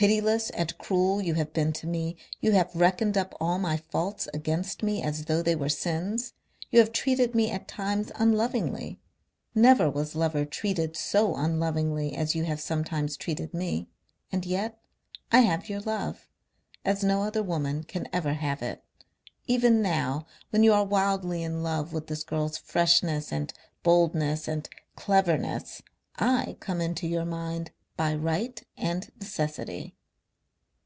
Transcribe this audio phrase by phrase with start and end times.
[0.00, 2.16] Pitiless and cruel you have been to me.
[2.38, 6.34] You have reckoned up all my faults against me as though they were sins.
[6.70, 9.00] You have treated me at times unlovingly
[9.56, 13.88] never was lover treated so unlovingly as you have sometimes treated me.
[14.30, 14.80] And yet
[15.32, 16.28] I have your love
[16.84, 18.84] as no other woman can ever have it.
[19.48, 24.68] Even now when you are wildly in love with this girl's freshness and boldness and
[24.94, 25.82] cleverness
[26.14, 29.96] I come into your mind by right and necessity."